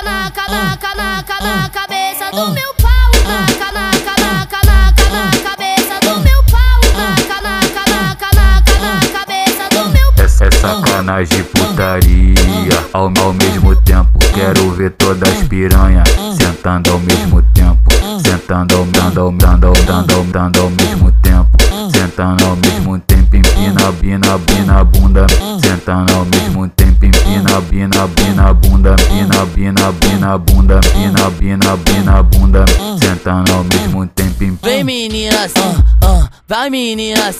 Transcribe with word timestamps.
naca, 0.00 0.42
naca, 0.48 0.94
naca, 0.96 1.44
na 1.44 1.68
cabeça 1.68 2.30
do 2.30 2.50
meu 2.52 2.74
pau. 2.80 3.10
Naca, 3.26 3.72
naca, 3.72 4.14
naca, 4.22 4.58
naca, 4.64 5.10
na 5.10 5.30
cabeça 5.50 6.00
do 6.00 6.20
meu 6.20 6.42
pau. 6.44 6.80
Naca, 6.96 7.42
naca, 7.42 7.82
naca, 7.90 8.28
naca, 8.34 8.74
na 8.80 9.00
cabeça 9.18 9.68
do 9.70 9.88
meu 9.90 10.12
pau. 10.12 10.24
Essa 10.24 10.44
é 10.46 10.50
sacanagem 10.50 11.44
putaria. 11.44 12.32
Ao, 12.92 13.12
ao 13.20 13.32
mesmo 13.32 13.76
tempo, 13.76 14.18
quero 14.32 14.70
ver 14.70 14.90
todas 14.92 15.28
as 15.28 15.48
piranha. 15.48 16.04
Sentando 16.38 16.92
ao 16.92 16.98
mesmo 16.98 17.42
tempo. 17.54 17.90
Sentando, 18.24 18.86
dando, 18.92 19.30
dando, 19.32 19.72
dando, 19.84 20.24
dando 20.32 20.60
ao 20.60 20.70
mesmo 20.70 21.12
tempo. 21.22 21.50
Sentando 21.94 22.44
ao 22.46 22.56
mesmo 22.56 22.98
tempo, 23.00 23.36
empina, 23.36 23.92
bina, 23.92 24.38
bina, 24.38 24.84
bunda. 24.84 25.26
Sentando 25.62 26.14
ao 26.14 26.24
mesmo 26.24 26.68
tempo, 26.68 26.81
empina, 27.06 27.60
bina, 27.60 28.06
bina, 28.08 28.54
bunda. 28.54 28.96
Bina, 28.96 29.46
bina, 29.46 29.92
bina, 29.92 30.38
bunda. 30.38 30.80
Bina, 30.94 31.30
bina, 31.30 31.76
bina, 31.76 32.22
bunda. 32.22 32.64
Sentando 33.00 33.52
ao 33.52 33.64
mesmo 33.64 34.06
tempo. 34.06 34.22
Vem 34.62 34.82
meninas, 34.82 35.52
ah, 35.56 35.84
ah, 36.02 36.28
vai 36.48 36.68
meninas, 36.68 37.36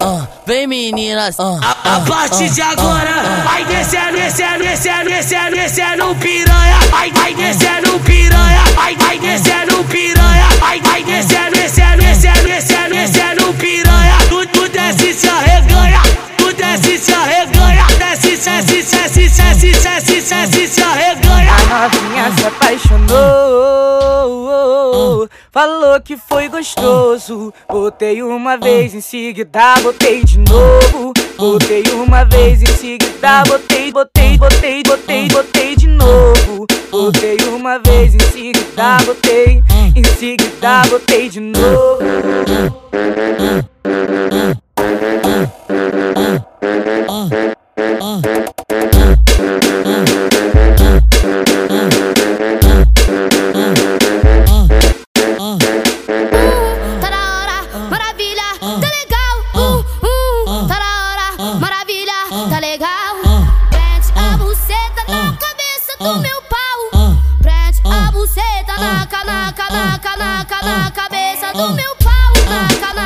ah, 0.00 0.26
vem 0.46 0.66
meninas. 0.66 1.38
A, 1.38 1.76
a 1.84 2.00
partir 2.00 2.48
de 2.48 2.62
agora, 2.62 3.42
vai 3.44 3.64
descendo, 3.64 4.12
descendo, 4.16 4.64
descendo, 4.64 5.10
descendo, 5.10 5.56
descendo 5.56 6.14
piranha. 6.16 6.78
Vai, 6.90 7.10
vai 7.12 7.34
descendo 7.34 7.98
piranha. 8.00 8.15
Apaixonou. 22.76 23.16
Falou 25.50 26.00
que 26.00 26.16
foi 26.16 26.48
gostoso. 26.48 27.52
Botei 27.68 28.22
uma 28.22 28.56
vez 28.56 28.94
em 28.94 29.00
seguida, 29.00 29.74
botei 29.82 30.22
de 30.24 30.38
novo. 30.38 31.12
Botei 31.36 31.82
uma 31.94 32.24
vez 32.24 32.62
em 32.62 32.66
seguida, 32.66 33.42
botei, 33.46 33.92
botei, 33.92 34.38
botei, 34.38 34.82
botei, 34.82 35.28
botei 35.28 35.76
de 35.76 35.88
novo. 35.88 36.66
Botei 36.90 37.36
uma 37.48 37.78
vez 37.78 38.14
em 38.14 38.20
seguida, 38.32 38.98
botei, 39.04 39.62
em 39.94 40.04
seguida, 40.04 40.82
botei 40.88 41.28
de 41.28 41.40
novo. 41.40 41.98
Do 71.56 71.72
meu 71.72 71.96
pau. 71.96 72.32
Na 72.50 73.05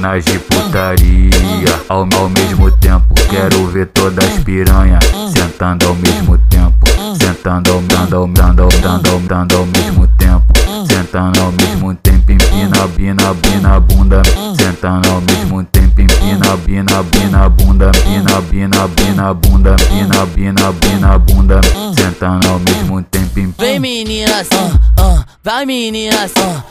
sacanagem 0.00 0.38
putaria. 0.38 1.80
Ao, 1.88 2.08
ao 2.16 2.28
mesmo 2.28 2.70
tempo, 2.72 3.14
quero 3.28 3.66
ver 3.66 3.86
todas 3.88 4.24
as 4.24 4.42
piranha 4.42 4.98
sentando 5.28 5.86
ao 5.86 5.94
mesmo 5.94 6.38
tempo. 6.48 6.86
Sentando, 7.20 7.82
dando, 7.82 8.26
dando, 8.28 8.68
dando, 8.80 9.28
dando 9.28 9.56
ao 9.56 9.66
mesmo 9.66 10.06
tempo. 10.18 10.52
Sentando 10.86 11.40
ao 11.40 11.52
mesmo 11.52 11.94
tempo, 11.94 12.32
empina, 12.32 12.86
bina, 12.96 13.34
bina, 13.34 13.80
bunda. 13.80 14.22
Sentando 14.58 15.08
ao 15.10 15.20
mesmo 15.20 15.62
tempo, 15.64 16.00
empina, 16.00 16.56
bina, 16.56 17.02
bina, 17.02 17.48
bunda. 17.48 17.90
Bina, 18.04 18.40
bina, 18.40 18.88
bina, 18.88 19.34
bunda. 19.34 19.76
Bina, 19.90 20.26
bina, 20.26 20.72
bina, 20.72 21.18
bunda. 21.18 21.60
Sentando 21.94 22.48
ao 22.48 22.58
mesmo 22.58 23.02
tempo. 23.02 23.20
Vem 23.58 23.78
meninas, 23.78 24.48
ah, 24.52 24.70
ah, 24.98 25.24
vai 25.44 25.66
meninas, 25.66 26.32
ah, 26.38 26.62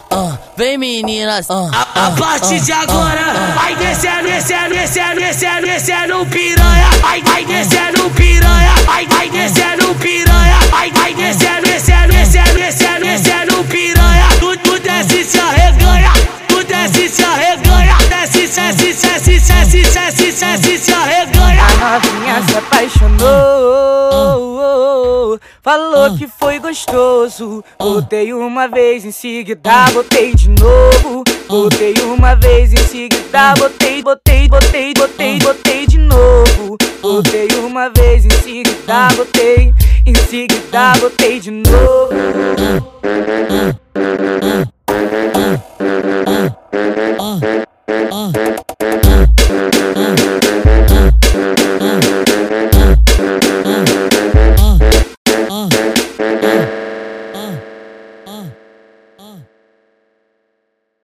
vem 0.58 0.78
meninas. 0.78 1.50
ah, 1.50 1.70
A, 1.96 2.08
a 2.08 2.12
partir 2.12 2.60
de 2.60 2.72
agora, 2.72 3.34
vai 3.56 3.76
descendo, 3.76 4.24
descendo, 4.28 4.74
descendo, 4.76 5.20
descendo, 5.22 5.68
descendo 5.68 6.26
piranha. 6.28 6.90
Vai, 7.02 7.22
vai 7.22 7.46
descendo 7.46 8.10
piranha. 8.12 8.74
Vai, 8.86 9.06
vai 9.08 9.30
descendo 9.30 9.96
piranha. 9.96 10.60
Vai, 10.72 10.92
vai 10.92 11.14
descendo, 11.14 11.62
descendo, 11.64 12.14
descendo, 12.14 12.54
descendo, 12.56 13.06
descendo 13.06 13.64
piranha. 13.66 14.28
Tu, 14.40 14.58
tu 14.58 14.80
desce 14.80 15.24
se 15.24 15.40
arreganha. 15.40 16.12
Tu 16.48 16.64
desce 16.64 17.10
se 17.10 17.24
arreganha. 17.24 17.98
Desce, 18.10 18.48
desce, 18.48 18.94
desce, 18.94 19.40
desce, 19.40 19.82
desce, 19.84 20.32
desce 20.32 20.78
se 20.78 20.94
arreganha. 20.94 21.64
A 21.64 22.00
novinha 22.00 22.44
se 22.48 22.58
apaixonou. 22.58 24.09
Falou 25.62 26.18
que 26.18 26.28
foi 26.28 26.60
gostoso. 26.60 27.64
Botei 27.78 28.34
uma 28.34 28.68
vez 28.68 29.06
em 29.06 29.12
seguida, 29.12 29.92
botei 29.94 30.34
de 30.34 30.50
novo. 30.50 31.24
Botei 31.48 31.94
uma 32.04 32.36
vez 32.36 32.72
em 32.74 32.78
seguida, 32.78 33.54
botei, 33.58 34.02
botei, 34.02 34.48
botei, 34.48 34.94
botei, 34.94 35.40
botei 35.40 35.88
de 35.88 35.98
novo. 35.98 36.78
Botei 37.02 37.48
uma 37.64 37.90
vez 37.90 38.26
em 38.26 38.30
seguida, 38.30 39.08
botei, 39.16 39.74
em 40.06 40.16
seguida, 40.16 40.94
botei 41.00 41.40
de 41.40 41.52
novo. 41.52 42.10